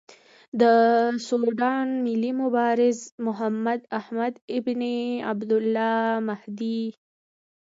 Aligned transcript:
د 0.61 0.63
سوډان 1.27 1.87
ملي 2.05 2.31
مبارز 2.41 2.99
محمداحمد 3.25 4.33
ابن 4.57 4.81
عبدالله 5.29 5.95
المهدي. 6.19 6.81